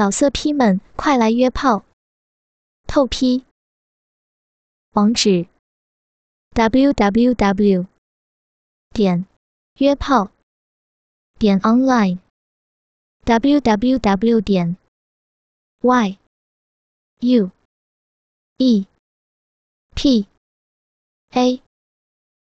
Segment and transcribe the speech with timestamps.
[0.00, 1.84] 老色批们，快来约炮！
[2.86, 3.44] 透批。
[4.92, 5.46] 网址
[6.54, 7.86] ：w w w
[8.94, 9.26] 点
[9.74, 10.30] 约炮
[11.38, 12.18] 点 online
[13.24, 14.78] w w w 点
[15.82, 16.18] y
[17.18, 17.50] u
[18.56, 18.86] e
[19.94, 20.26] p
[21.32, 21.62] a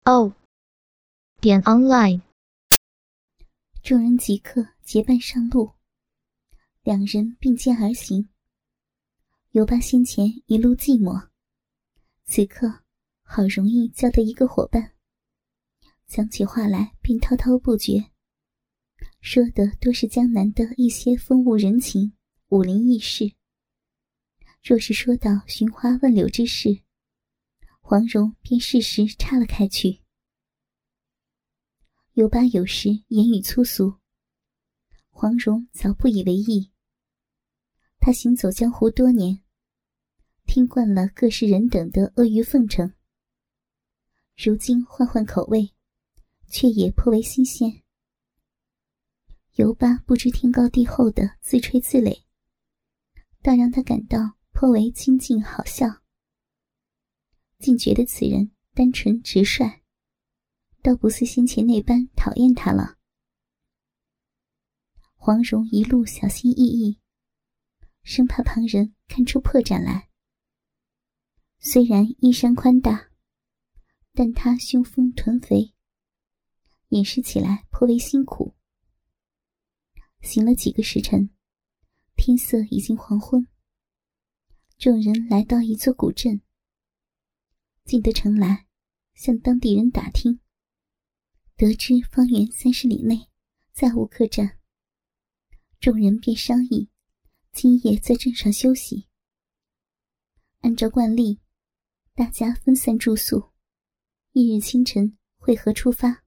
[0.05, 0.34] o
[1.39, 2.21] 点 online。
[3.84, 5.74] 众人即刻结伴上路。
[6.86, 8.29] 两人并肩而行。
[9.53, 11.30] 尤巴先前一路寂寞，
[12.25, 12.84] 此刻
[13.23, 14.94] 好容易交到一个伙伴，
[16.05, 18.11] 讲起话来便滔滔不绝，
[19.20, 22.13] 说的多是江南的一些风物人情、
[22.49, 23.33] 武林轶事。
[24.61, 26.83] 若是说到寻花问柳之事，
[27.81, 30.02] 黄蓉便适时插了开去。
[32.13, 33.95] 尤巴有时言语粗俗，
[35.09, 36.70] 黄蓉早不以为意。
[38.05, 39.41] 他行走江湖多年，
[40.45, 42.94] 听惯了各式人等的阿谀奉承，
[44.38, 45.73] 如今换换口味，
[46.47, 47.81] 却也颇为新鲜。
[49.56, 52.22] 尤巴不知天高地厚的自吹自擂，
[53.42, 56.03] 倒让他感到颇为亲近好笑，
[57.58, 59.81] 竟觉得此人单纯直率，
[60.84, 63.00] 倒不似先前那般讨厌他了。
[65.16, 67.00] 黄蓉一路小心翼翼。
[68.06, 70.09] 生怕旁人看出破绽来。
[71.58, 73.09] 虽然衣衫宽大，
[74.14, 75.73] 但他胸丰臀肥，
[76.89, 78.56] 掩饰起来颇为辛苦。
[80.22, 81.31] 行了几个时辰，
[82.16, 83.47] 天色已经黄昏。
[84.78, 86.42] 众人来到一座古镇，
[87.86, 88.67] 进得城来，
[89.16, 90.40] 向当地人打听，
[91.56, 93.31] 得知方圆三十里内
[93.73, 94.59] 再无客栈。
[95.80, 96.92] 众人便商议。
[97.56, 99.08] 今夜在镇上休息。
[100.59, 101.39] 按照惯例，
[102.14, 103.53] 大家分散住宿，
[104.34, 106.25] 翌日清晨会合出发。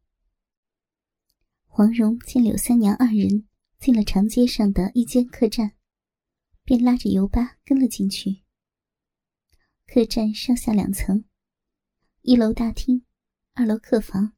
[1.66, 3.46] 黄蓉见柳三娘二人
[3.78, 5.74] 进了长街上的一间客栈，
[6.64, 8.42] 便拉着尤巴跟了进去。
[9.86, 11.26] 客栈上下两层，
[12.22, 13.04] 一楼大厅，
[13.52, 14.32] 二楼客房，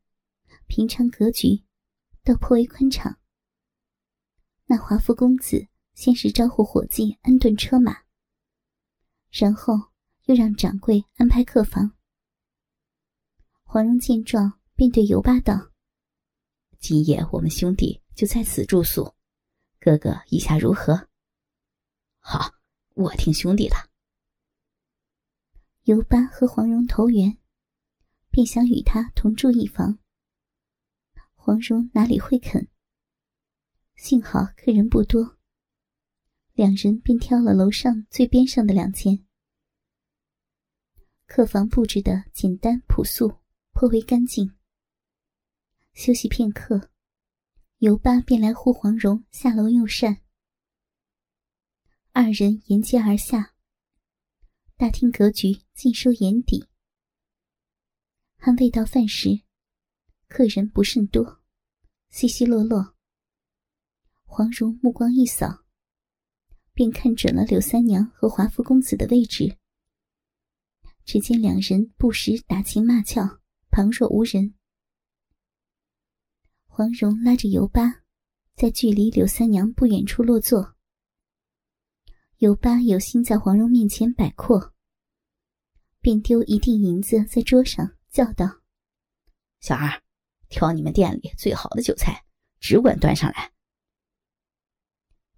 [0.66, 1.64] 平常格局，
[2.24, 3.20] 倒颇为宽敞。
[4.66, 5.68] 那华夫公子。
[5.94, 8.04] 先是招呼伙计安顿车马，
[9.30, 9.74] 然后
[10.24, 11.92] 又让掌柜安排客房。
[13.62, 15.70] 黄蓉见状，便对尤巴道
[16.80, 19.14] ：“今夜我们兄弟就在此住宿，
[19.78, 21.08] 哥哥意下如何
[22.18, 22.54] ？”“好，
[22.94, 23.76] 我听兄弟的。”
[25.84, 27.38] 尤巴和黄蓉投缘，
[28.30, 29.98] 便想与他同住一房。
[31.34, 32.68] 黄蓉哪里会肯？
[33.96, 35.38] 幸好客人不多。
[36.60, 39.26] 两人便挑了楼上最边上的两间
[41.24, 43.38] 客房，布置的简单朴素，
[43.72, 44.54] 颇为干净。
[45.94, 46.90] 休息片刻，
[47.78, 50.20] 尤巴便来呼黄蓉下楼用膳。
[52.12, 53.54] 二人沿街而下，
[54.76, 56.68] 大厅格局尽收眼底。
[58.36, 59.40] 还未到饭时，
[60.28, 61.40] 客人不甚多，
[62.10, 62.94] 稀稀落落。
[64.24, 65.64] 黄蓉目光一扫。
[66.80, 69.54] 便看准了柳三娘和华夫公子的位置。
[71.04, 74.54] 只见两人不时打情骂俏，旁若无人。
[76.66, 78.00] 黄蓉拉着尤巴，
[78.54, 80.74] 在距离柳三娘不远处落座。
[82.38, 84.72] 尤巴有心在黄蓉面前摆阔，
[86.00, 88.62] 便丢一锭银子在桌上，叫道
[89.60, 90.02] ：“小二，
[90.48, 92.24] 挑你们店里最好的酒菜，
[92.58, 93.52] 只管端上来。”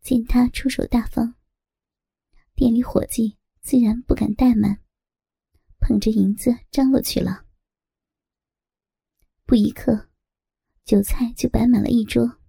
[0.03, 1.37] 见他出手大方，
[2.57, 4.83] 店里伙计自然不敢怠慢，
[5.79, 7.47] 捧着银子张罗去了。
[9.47, 10.11] 不一刻，
[10.85, 12.41] 酒菜就摆满了一桌。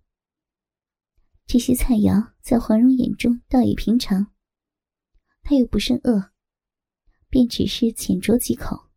[1.46, 4.34] 这些菜肴在黄蓉眼中倒也平常，
[5.44, 6.32] 他又不甚饿，
[7.30, 8.90] 便只是浅酌几口。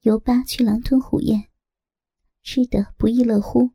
[0.00, 1.50] 尤巴却狼吞虎咽，
[2.42, 3.72] 吃得不亦乐乎。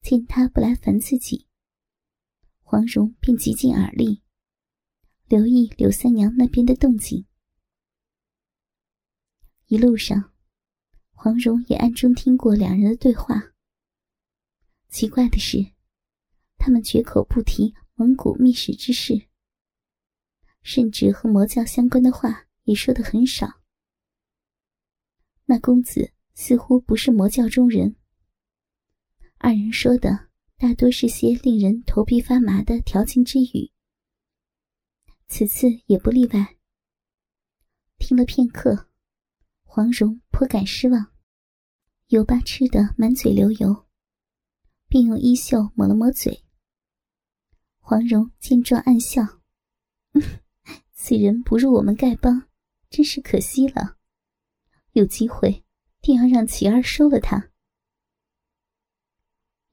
[0.00, 1.48] 见他不来烦自己。
[2.74, 4.20] 黄蓉便极尽耳力，
[5.28, 7.24] 留意柳三娘那边的动静。
[9.66, 10.32] 一路上，
[11.12, 13.54] 黄蓉也暗中听过两人的对话。
[14.88, 15.64] 奇怪的是，
[16.56, 19.28] 他们绝口不提蒙古秘史之事，
[20.62, 23.60] 甚至和魔教相关的话也说得很少。
[25.44, 27.94] 那公子似乎不是魔教中人，
[29.38, 30.23] 二人说的
[30.56, 33.70] 大多是些令人头皮发麻的调情之语，
[35.26, 36.56] 此次也不例外。
[37.98, 38.88] 听了片刻，
[39.64, 41.12] 黄蓉颇感失望，
[42.06, 43.86] 油巴吃得满嘴流油，
[44.88, 46.44] 便用衣袖抹了抹嘴。
[47.80, 49.22] 黄蓉见状暗笑
[50.94, 52.48] ：“此人不入我们丐帮，
[52.88, 53.98] 真是可惜了。
[54.92, 55.64] 有机会，
[56.00, 57.50] 定要让琪儿收了他。”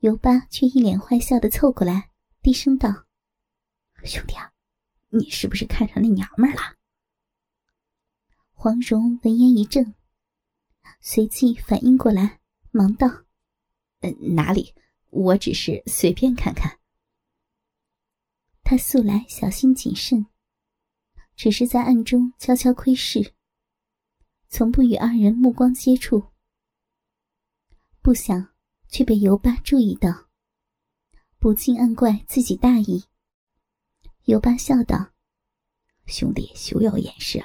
[0.01, 2.09] 尤巴却一脸坏笑的凑过来，
[2.41, 3.05] 低声道
[4.03, 4.51] ：“兄弟啊，
[5.09, 6.75] 你是不是看上那娘们了？”
[8.49, 9.93] 黄蓉闻言一怔，
[11.01, 12.39] 随即反应过来，
[12.71, 13.25] 忙道
[14.01, 14.73] ：“嗯，哪里？
[15.11, 16.79] 我只是随便看看。”
[18.65, 20.25] 他素来小心谨慎，
[21.35, 23.35] 只是在暗中悄悄窥视，
[24.49, 26.31] 从不与二人目光接触。
[28.01, 28.50] 不想。
[28.91, 30.27] 却被尤巴注意到，
[31.39, 33.05] 不禁暗怪自己大意。
[34.25, 35.13] 尤巴笑道
[36.05, 37.41] ：“兄弟休要掩饰！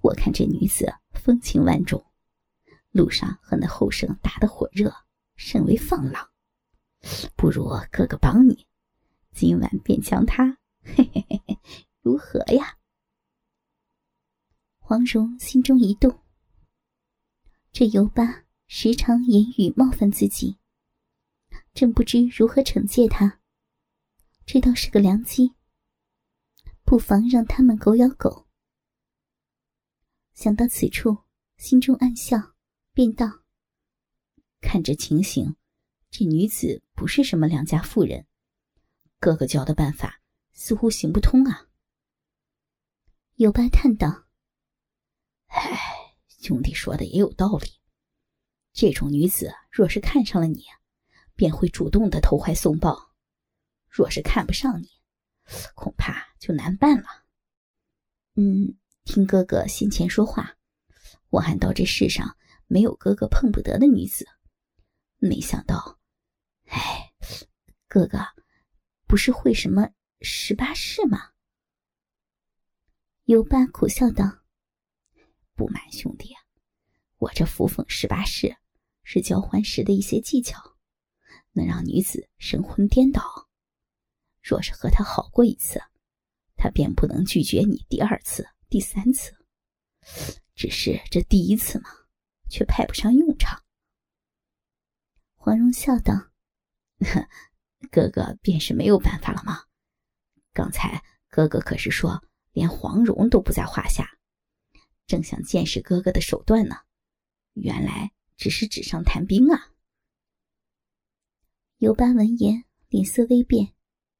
[0.00, 2.06] 我看这女子风情万种，
[2.92, 4.94] 路上和那后生打得火热，
[5.34, 6.30] 甚为放浪。
[7.34, 8.68] 不如哥哥帮你，
[9.32, 11.58] 今晚便将她，嘿嘿嘿嘿，
[12.00, 12.78] 如何呀？”
[14.78, 16.20] 黄蓉心中一动，
[17.72, 18.44] 这尤巴。
[18.66, 20.58] 时常言语冒犯自己，
[21.74, 23.40] 正不知如何惩戒他。
[24.46, 25.54] 这倒是个良机，
[26.84, 28.46] 不妨让他们狗咬狗。
[30.34, 31.18] 想到此处，
[31.56, 32.54] 心中暗笑，
[32.92, 33.44] 便道
[34.60, 35.56] ：“看这情形，
[36.10, 38.26] 这女子不是什么良家妇人，
[39.20, 40.20] 哥哥教的办法
[40.52, 41.68] 似乎行不通啊。”
[43.36, 44.24] 尤巴叹道
[45.46, 47.80] ：“唉，兄弟说的也有道理。”
[48.74, 50.64] 这种女子若是看上了你，
[51.36, 53.12] 便会主动的投怀送抱；
[53.88, 54.88] 若是看不上你，
[55.76, 57.06] 恐怕就难办了。
[58.34, 60.56] 嗯，听哥哥先前说话，
[61.28, 62.36] 我还道这世上
[62.66, 64.26] 没有哥哥碰不得的女子，
[65.18, 66.00] 没想到，
[66.66, 67.12] 哎，
[67.86, 68.18] 哥哥
[69.06, 69.88] 不是会什么
[70.20, 71.30] 十八式吗？
[73.26, 74.40] 尤巴苦笑道
[75.54, 76.34] ：“不瞒兄弟，
[77.18, 78.56] 我这扶风十八式。”
[79.04, 80.76] 是交欢时的一些技巧，
[81.52, 83.22] 能让女子神魂颠倒。
[84.42, 85.80] 若是和他好过一次，
[86.56, 89.32] 他便不能拒绝你第二次、第三次。
[90.54, 91.88] 只是这第一次嘛，
[92.50, 93.62] 却派不上用场。
[95.34, 96.30] 黄蓉笑道
[97.90, 99.64] ：“哥哥便是没有办法了吗？
[100.52, 102.22] 刚才哥哥可是说
[102.52, 104.08] 连黄蓉都不在话下，
[105.06, 106.76] 正想见识哥哥的手段呢。
[107.52, 109.72] 原来……”只是纸上谈兵啊！
[111.78, 113.74] 尤巴闻言，脸色微变，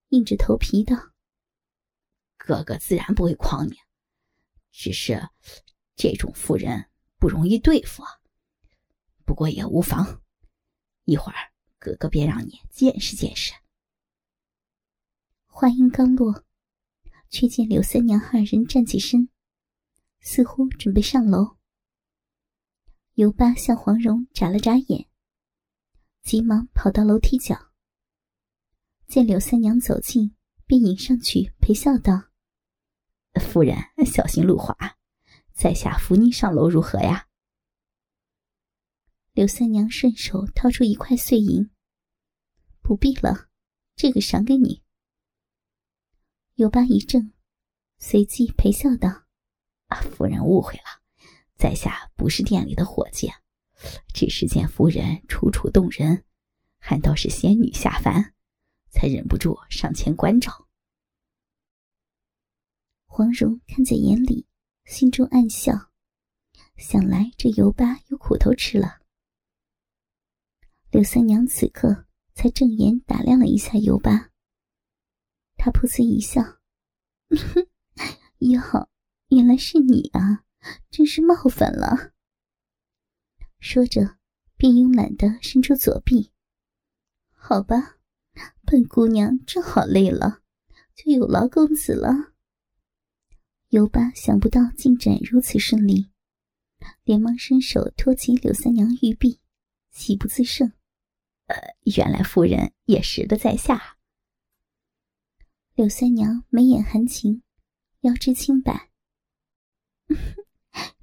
[0.09, 1.13] 硬着头皮道
[2.37, 3.77] ：“哥哥自然不会诓你，
[4.71, 5.29] 只是
[5.97, 8.21] 这种妇人不容易对付啊。
[9.25, 10.23] 不过也无妨，
[11.05, 13.53] 一会儿哥哥便让你见识见识。”
[15.47, 16.45] 话音刚落，
[17.31, 19.29] 却见柳三娘二人站起身，
[20.21, 21.57] 似乎准备上楼。
[23.15, 25.09] 尤巴向黄蓉眨了眨眼，
[26.25, 27.71] 急忙跑到楼梯角，
[29.07, 30.35] 见柳三娘走近，
[30.67, 32.31] 便迎上去陪笑道
[33.41, 34.77] ：“夫人小心路滑，
[35.53, 37.29] 在下扶您上楼如何呀？”
[39.33, 41.71] 柳三娘顺手掏出一块碎银
[42.83, 43.49] ：“不必了，
[43.95, 44.83] 这个赏给你。”
[46.55, 47.33] 尤巴一怔，
[47.99, 49.27] 随即陪笑道
[49.87, 51.03] ：“啊，夫人误会了。”
[51.65, 53.33] 在下不是店里的伙计，
[54.13, 56.23] 只是见夫人楚楚动人，
[56.77, 58.35] 还倒是仙女下凡，
[58.91, 60.69] 才忍不住上前关照。
[63.07, 64.47] 黄蓉看在眼里，
[64.85, 65.91] 心中暗笑，
[66.77, 69.01] 想来这尤巴有苦头吃了。
[70.91, 72.05] 柳三娘此刻
[72.35, 74.31] 才正眼打量了一下尤巴，
[75.57, 76.43] 她噗呲一笑
[78.41, 78.61] ：“哟，
[79.29, 80.44] 原来是你啊！”
[80.91, 82.13] 真是冒犯了。
[83.59, 84.19] 说着，
[84.57, 86.33] 便慵懒的伸出左臂。
[87.31, 87.99] 好吧，
[88.65, 90.43] 本姑娘正好累了，
[90.95, 92.35] 就有劳公子了。
[93.69, 96.11] 尤巴想不到进展如此顺利，
[97.03, 99.41] 连忙伸手托起柳三娘玉臂，
[99.91, 100.73] 喜不自胜。
[101.47, 101.57] 呃，
[101.95, 103.99] 原来夫人也识得在下。
[105.75, 107.43] 柳三娘眉眼含情，
[108.01, 108.91] 腰肢轻摆。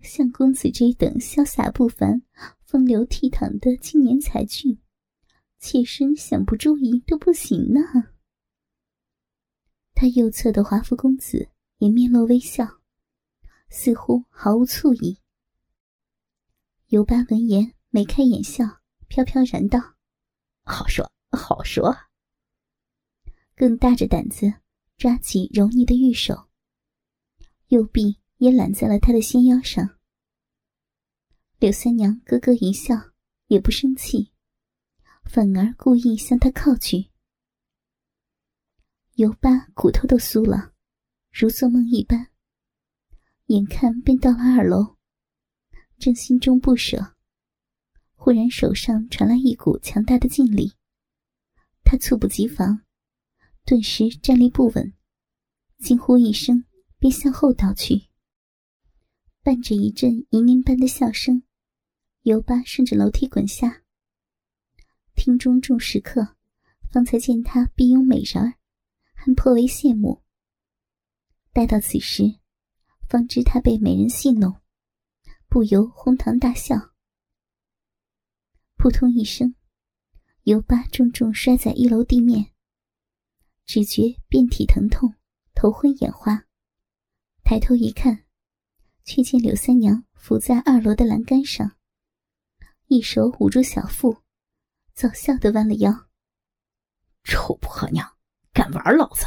[0.02, 2.22] 像公子这等潇洒不凡、
[2.66, 4.80] 风流倜傥的青年才俊，
[5.60, 7.82] 妾身想不注意都不行呢。
[9.94, 12.82] 他右侧的华服公子也面露微笑，
[13.70, 15.20] 似乎毫无醋意。
[16.88, 19.80] 尤巴闻言眉开眼笑，飘飘然道
[20.66, 21.96] ：“好说好说。”
[23.56, 24.52] 更大着胆子
[24.98, 26.48] 抓起柔腻的玉手，
[27.68, 29.88] 右臂也揽在了他的纤腰上。
[31.60, 32.96] 柳三娘咯咯一笑，
[33.46, 34.32] 也不生气，
[35.26, 37.12] 反而故意向他靠去。
[39.14, 40.74] 尤巴骨头都酥了，
[41.32, 42.30] 如做梦一般。
[43.46, 44.98] 眼看便到了二楼，
[46.00, 47.14] 正心中不舍，
[48.16, 50.74] 忽然手上传来一股强大的劲力，
[51.84, 52.82] 他猝不及防，
[53.66, 54.92] 顿时站立不稳，
[55.78, 56.66] 惊呼一声，
[56.98, 58.10] 便向后倒去。
[59.44, 61.44] 伴着一阵银铃般的笑声，
[62.22, 63.84] 尤巴顺着楼梯滚下。
[65.16, 66.36] 厅中众食客
[66.92, 68.54] 方才见他碧拥美人儿。
[69.24, 70.24] 还颇为羡慕。
[71.54, 72.40] 待到此时，
[73.08, 74.62] 方知他被美人戏弄，
[75.48, 76.94] 不由哄堂大笑。
[78.78, 79.54] 扑通一声，
[80.42, 82.52] 尤巴重重摔在一楼地面，
[83.68, 85.14] 只觉遍体疼痛，
[85.54, 86.48] 头昏眼花。
[87.44, 88.26] 抬头一看，
[89.04, 91.78] 却见柳三娘伏在二楼的栏杆上，
[92.88, 94.22] 一手捂住小腹，
[94.94, 96.10] 早笑的弯了腰。
[97.24, 98.18] 臭婆娘！
[98.54, 99.26] 敢玩老子！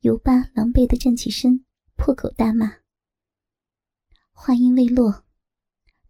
[0.00, 1.64] 尤巴狼狈的站起身，
[1.94, 2.78] 破口大骂。
[4.32, 5.24] 话音未落，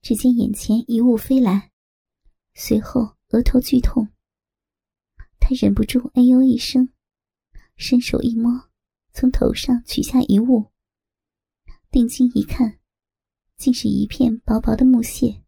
[0.01, 1.71] 只见眼前一物飞来，
[2.55, 4.09] 随后额头剧痛。
[5.39, 6.91] 他忍不住哎呦一声，
[7.77, 8.71] 伸手一摸，
[9.13, 10.71] 从头上取下一物，
[11.91, 12.79] 定睛一看，
[13.57, 15.43] 竟是一片薄薄的木屑，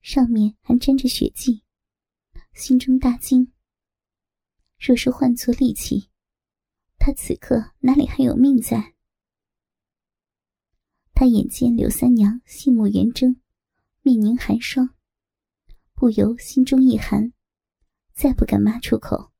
[0.00, 1.62] 上面还沾着血迹，
[2.54, 3.52] 心中大惊。
[4.78, 6.08] 若是换作利器，
[6.98, 8.94] 他此刻哪里还有命在？
[11.12, 13.38] 他眼见柳三娘杏目圆睁，
[14.00, 14.94] 面凝寒霜，
[15.92, 17.34] 不由心中一寒，
[18.14, 19.30] 再不敢骂出口，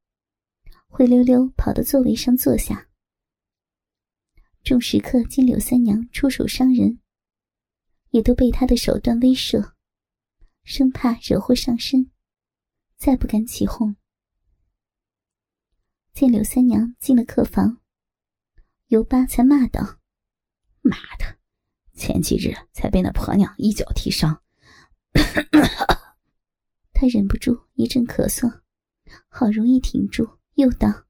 [0.87, 2.90] 灰溜溜跑到座位上坐下。
[4.71, 7.01] 众食客见柳三娘出手伤人，
[8.11, 9.73] 也都被他的手段威慑，
[10.63, 12.13] 生怕惹祸上身，
[12.97, 13.97] 再不敢起哄。
[16.13, 17.81] 见柳三娘进了客房，
[18.87, 19.99] 尤巴才骂道
[20.83, 21.41] ：“妈的，
[21.95, 24.41] 前几日才被那婆娘一脚踢伤。”
[26.95, 28.61] 他忍不住一阵咳嗽，
[29.27, 31.07] 好容易挺住，又道：“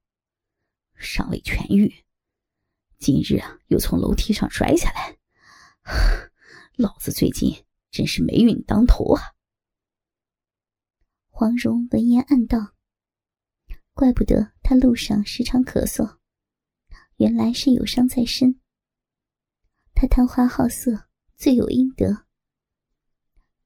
[0.97, 1.95] 尚未痊愈，
[3.01, 5.17] 今日啊又从楼梯上摔下来，
[6.77, 9.23] 老子最近真是霉运当头啊！”
[11.31, 12.75] 黄蓉闻言暗道。
[13.95, 16.19] 怪不得他路上时常咳嗽，
[17.17, 18.61] 原来是有伤在身。
[19.95, 22.27] 他贪花好色，罪有应得。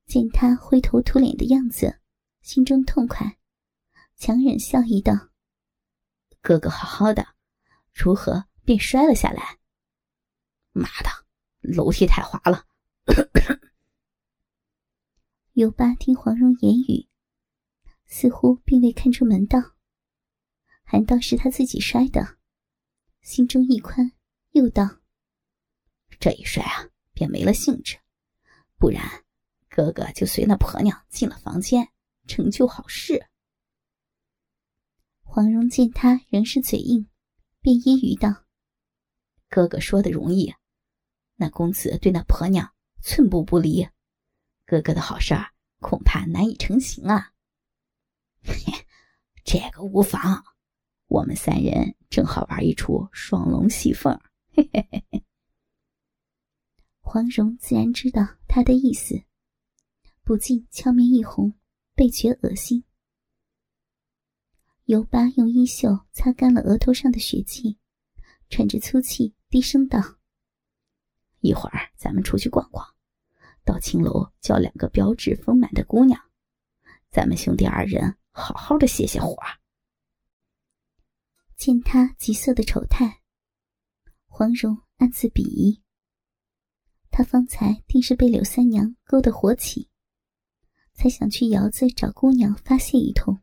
[0.06, 2.00] 见他灰头土脸的样子，
[2.40, 3.36] 心中痛快，
[4.16, 5.30] 强忍笑意道
[6.40, 7.34] ：“哥哥好好的，
[7.92, 9.58] 如何便摔了下来？
[10.72, 11.10] 妈的，
[11.60, 12.66] 楼梯太滑了。”
[15.52, 17.08] 尤巴听黄蓉言语，
[18.06, 19.58] 似乎并未看出门道。
[20.82, 22.38] 还道是他自己摔的，
[23.22, 24.12] 心中一宽，
[24.50, 25.00] 又道
[26.20, 27.98] ：“这一摔啊，便没了兴致。
[28.76, 29.24] 不然，
[29.68, 31.88] 哥哥就随那婆娘进了房间，
[32.26, 33.26] 成就好事。”
[35.22, 37.08] 黄蓉见他仍是嘴硬，
[37.60, 38.43] 便揶揄道
[39.54, 40.52] ：“哥哥说的容易，
[41.36, 43.88] 那公子对那婆娘寸步不离，
[44.66, 47.30] 哥哥的好事儿恐怕难以成行啊。
[48.42, 48.54] ”嘿
[49.44, 50.42] 这个无妨。
[51.06, 54.20] 我们三人正好玩一出双龙戏凤，
[54.56, 55.24] 嘿嘿嘿嘿。
[56.98, 59.22] 黄蓉自然知道他的意思，
[60.24, 61.54] 不禁俏面一红，
[61.94, 62.82] 倍觉恶心。
[64.86, 67.78] 尤巴用衣袖擦干了额头上的血迹，
[68.48, 70.00] 喘着粗气，低声道
[71.38, 72.84] ：“一会儿咱们出去逛逛，
[73.64, 76.20] 到青楼叫两个标致丰满的姑娘，
[77.08, 79.36] 咱们兄弟二人好好的歇歇火。”
[81.56, 83.22] 见他急色的丑态，
[84.26, 85.84] 黄蓉暗自鄙夷。
[87.12, 89.88] 他方才定是被柳三娘勾得火起，
[90.94, 93.40] 才想去窑子找姑娘发泄一通。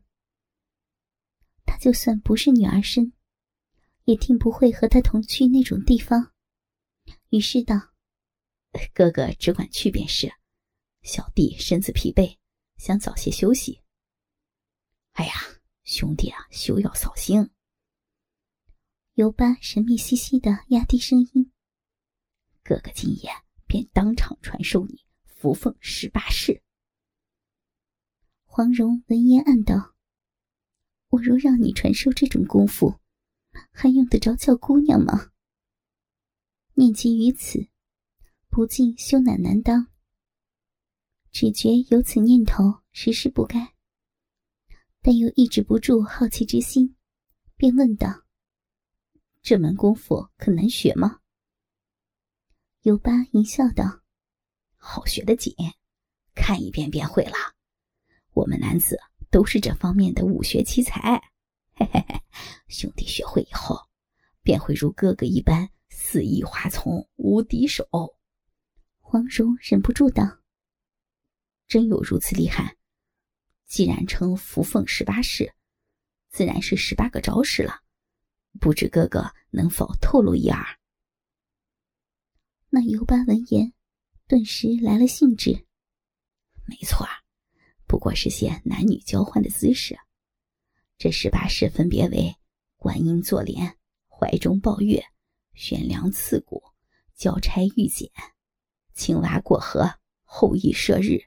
[1.64, 3.14] 他就算不是女儿身，
[4.04, 6.32] 也定不会和他同去那种地方。
[7.30, 7.92] 于是道
[8.94, 10.32] ：“哥哥只管去便是，
[11.02, 12.38] 小弟身子疲惫，
[12.76, 13.82] 想早些休息。”
[15.12, 15.32] 哎呀，
[15.84, 17.50] 兄弟啊，休要扫兴。
[19.14, 21.52] 尤巴神秘兮兮的压低声音
[22.64, 23.30] ：“哥哥今夜
[23.66, 26.62] 便当场传授你扶凤十八式。”
[28.44, 29.94] 黄蓉闻言暗道
[31.08, 32.98] ：“我若让你传授这种功夫，
[33.70, 35.30] 还用得着叫姑娘吗？”
[36.74, 37.68] 念及于此，
[38.48, 39.88] 不禁羞赧难当，
[41.30, 43.74] 只觉有此念头实是不该，
[45.00, 46.96] 但又抑制不住好奇之心，
[47.56, 48.24] 便问道。
[49.42, 51.20] 这门功夫可难学吗？
[52.82, 54.02] 尤巴一笑道
[54.76, 55.54] ：“好学的紧，
[56.34, 57.34] 看一遍便会了。
[58.32, 58.98] 我们男子
[59.30, 61.31] 都是这方面的武学奇才。
[61.74, 62.22] 嘿嘿嘿，
[62.68, 63.88] 兄弟学会以后，
[64.42, 67.86] 便会如哥哥一般肆意花丛，无敌手。”
[69.00, 70.40] 黄蓉忍不住道
[71.68, 72.76] ：“真有如此厉害？
[73.66, 75.54] 既然称扶凤十八式，
[76.30, 77.80] 自然是十八个招式了。”
[78.60, 80.62] 不知哥哥能否透露一二？
[82.68, 83.72] 那尤巴闻言，
[84.26, 85.66] 顿时来了兴致。
[86.66, 87.06] 没错，
[87.86, 89.98] 不过是些男女交换的姿势。
[91.02, 92.36] 这十八式分别为：
[92.76, 95.02] 观音坐莲、怀中抱月、
[95.52, 96.62] 悬梁刺股、
[97.16, 98.08] 交差玉简、
[98.94, 101.18] 青蛙过河、后羿射日、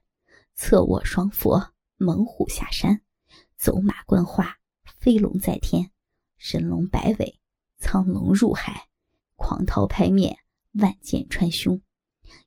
[0.53, 3.01] 侧卧双佛、猛虎下山、
[3.57, 4.57] 走马观花、
[4.97, 5.91] 飞龙在天。
[6.37, 7.37] 神龙摆尾，
[7.77, 8.87] 苍龙入海，
[9.35, 10.37] 狂涛拍面，
[10.71, 11.81] 万箭穿胸，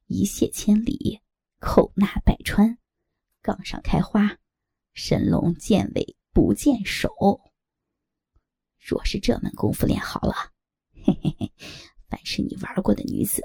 [0.06, 1.20] 一泻千里，
[1.61, 2.78] 口纳百川，
[3.42, 4.38] 杠上开花，
[4.94, 7.11] 神龙见尾不见手。
[8.78, 10.52] 若是这门功夫练好了，
[11.04, 11.52] 嘿嘿嘿，
[12.09, 13.42] 凡是你玩过的女子，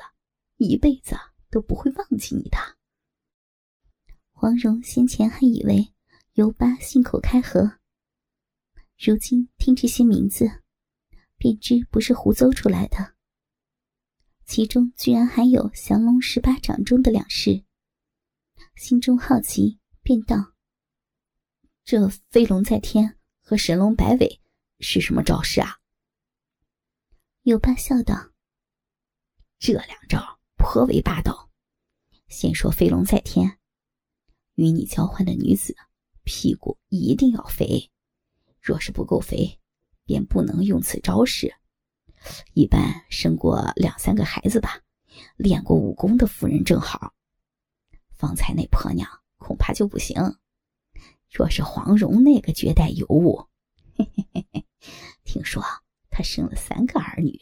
[0.58, 1.16] 一辈子
[1.50, 2.58] 都不会忘记你的。
[4.32, 5.92] 黄蓉先前还以为
[6.34, 7.80] 尤巴信口开河。
[9.00, 10.62] 如今听这些名字，
[11.36, 13.16] 便知不是胡诌出来的。
[14.46, 17.66] 其中居然还有降龙十八掌中的两式，
[18.76, 20.53] 心中好奇，便道
[21.84, 24.42] ：“这飞龙在天和神龙摆尾
[24.80, 25.80] 是什么招式啊？”
[27.44, 28.32] 有巴笑道
[29.60, 31.50] ：“这两招颇为霸道。
[32.28, 33.60] 先说飞龙在天，
[34.56, 35.76] 与你交换的女子
[36.24, 37.92] 屁股一定要肥。”
[38.62, 39.60] 若是不够肥，
[40.06, 41.54] 便不能用此招式。
[42.54, 44.82] 一般生过两三个孩子吧，
[45.36, 47.14] 练过武功的妇人正好。
[48.14, 50.16] 方才那婆娘恐怕就不行。
[51.34, 53.48] 若是黄蓉那个绝代尤物，
[53.98, 54.68] 嘿嘿嘿嘿，
[55.24, 55.64] 听说
[56.12, 57.40] 她生了三个儿女，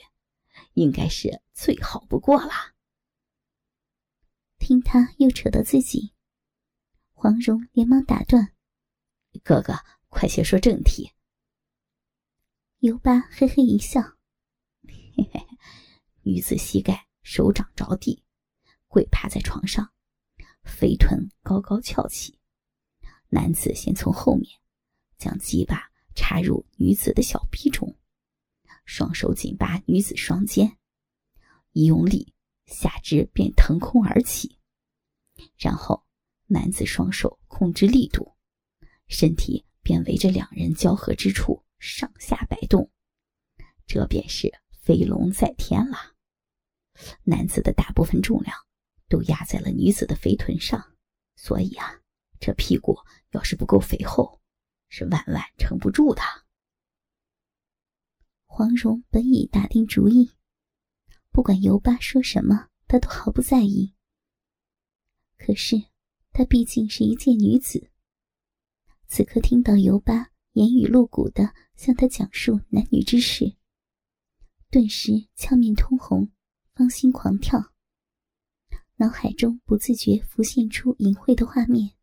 [0.75, 2.51] 应该是最好不过了。
[4.57, 6.13] 听他又扯到自己，
[7.11, 8.53] 黄蓉连忙打断
[9.43, 9.75] ：“哥哥。”
[10.13, 11.13] 快些说正题。
[12.79, 14.01] 尤巴嘿嘿一笑，
[14.81, 15.47] 嘿嘿，
[16.23, 18.25] 女子膝盖手掌着地，
[18.89, 19.93] 跪趴在床上，
[20.65, 22.40] 肥臀高高翘起。
[23.31, 24.59] 男子先从后面
[25.17, 27.97] 将鸡巴插入女子的小臂中，
[28.85, 30.77] 双手紧扒女子双肩，
[31.71, 32.35] 一用力，
[32.67, 34.59] 下肢便腾空而起。
[35.57, 36.05] 然后，
[36.45, 38.35] 男子双手控制力度，
[39.07, 39.65] 身体。
[39.83, 42.91] 便围着两人交合之处上下摆动，
[43.87, 45.97] 这便是飞龙在天了。
[47.23, 48.55] 男子的大部分重量
[49.09, 50.95] 都压在了女子的肥臀上，
[51.35, 51.99] 所以啊，
[52.41, 52.97] 这屁股
[53.29, 54.41] 要是不够肥厚，
[54.89, 56.21] 是万万撑不住的。
[58.47, 60.31] 黄蓉本已打定主意，
[61.31, 63.93] 不管尤巴说什么，她都毫不在意。
[65.37, 65.75] 可是，
[66.33, 67.91] 她毕竟是一介女子。
[69.07, 73.55] 此刻听到尤巴言语露骨的向他讲述男女之事，
[74.71, 76.31] 顿时俏面通红，
[76.73, 77.71] 芳心狂跳，
[78.95, 81.93] 脑海中不自觉浮现出淫秽的画面，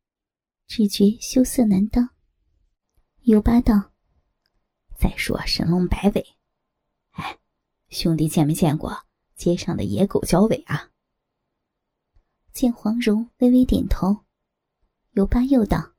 [0.68, 2.11] 只觉羞涩难当。
[3.22, 3.92] 尤巴道
[4.96, 6.37] ：“再说神龙摆尾，
[7.12, 7.38] 哎，
[7.88, 10.92] 兄弟见没见过街上的野狗交尾啊？”
[12.52, 14.24] 见黄蓉微微点头，
[15.12, 15.94] 尤巴又道。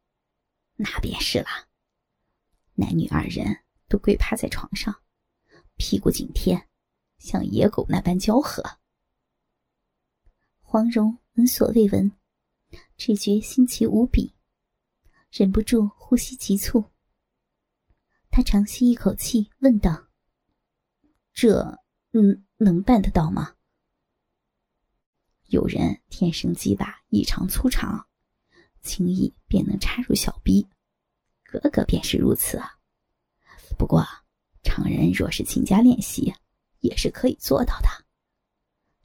[0.76, 1.48] 那便是了。
[2.76, 5.02] 男女二人都跪趴在床上，
[5.78, 6.70] 屁股紧贴，
[7.18, 8.64] 像野狗那般交合。
[10.62, 12.12] 黄蓉闻所未闻，
[12.96, 14.34] 只觉新奇无比，
[15.32, 16.84] 忍不住呼吸急促。
[18.30, 20.08] 他长吸一口气，问道
[21.34, 21.80] ：“这，
[22.12, 23.56] 嗯，能办得到吗？”
[25.48, 28.06] 有人天生鸡巴异常粗长。
[28.82, 30.66] 轻易便能插入小逼，
[31.44, 32.72] 哥哥便是如此啊。
[33.78, 34.08] 不过，
[34.64, 36.34] 常人若是勤加练习，
[36.80, 37.90] 也是可以做到的。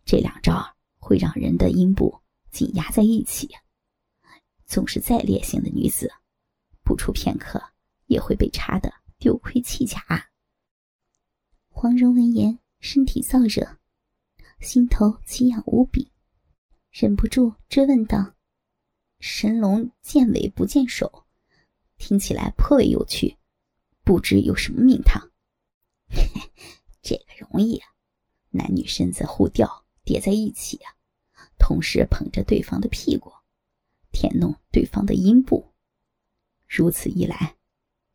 [0.04, 0.64] 这两招
[1.00, 2.20] 会让人的阴部
[2.52, 3.50] 紧压在一起，
[4.66, 6.12] 纵是再烈性的女子，
[6.82, 7.62] 不出片刻
[8.06, 10.00] 也会被插得丢盔弃甲。
[11.68, 13.78] 黄蓉闻言，身体燥热，
[14.60, 16.12] 心头奇痒无比，
[16.90, 18.34] 忍不住追问道
[19.20, 21.26] ：“神龙见尾不见首，
[21.98, 23.36] 听起来颇为有趣。”
[24.04, 25.30] 不知有什么名堂？
[27.00, 27.88] 这个容易啊，
[28.50, 30.92] 男女身子互吊叠在一起啊，
[31.58, 33.32] 同时捧着对方的屁股，
[34.14, 35.74] 舔弄对方的阴部。
[36.66, 37.56] 如此一来，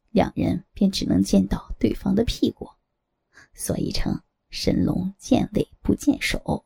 [0.09, 2.67] 两人便只能见到对方的屁股，
[3.53, 6.65] 所以称神龙见尾不见首。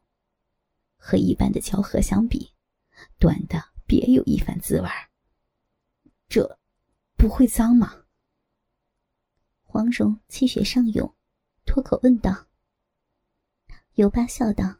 [0.95, 2.53] 和一般的交合相比，
[3.19, 4.87] 短的别有一番滋味
[6.29, 6.57] 这
[7.17, 8.05] 不会脏吗？
[9.63, 11.13] 黄蓉气血上涌，
[11.65, 12.47] 脱口问道
[13.95, 14.77] ：“尤巴笑道，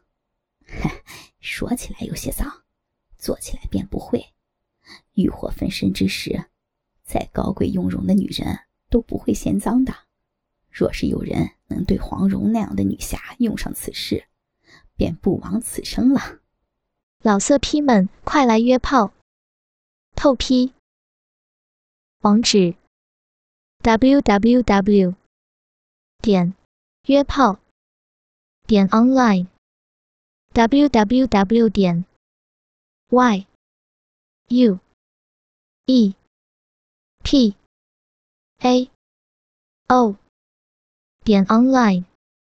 [1.40, 2.64] 说起来有些脏，
[3.18, 4.24] 做起来便不会。
[5.14, 6.46] 欲火焚身之时，
[7.02, 9.94] 再高贵雍容的女人都不会嫌脏的。
[10.70, 14.26] 若是有人能对黄蓉那样的女侠用上此事，
[14.96, 16.40] 便不枉此生了。
[17.22, 19.12] 老色批们，快来约炮！
[20.14, 20.72] 透批。
[22.20, 22.74] 网址。
[23.82, 25.14] www.
[26.22, 26.54] 点
[27.06, 27.58] 约炮
[28.66, 29.46] 点 online
[30.54, 31.68] www.
[31.68, 32.06] 点
[33.10, 33.46] y
[34.54, 34.78] u
[35.86, 36.14] e
[37.24, 37.56] p
[38.62, 38.88] a
[39.88, 40.16] o
[41.24, 42.04] 点 online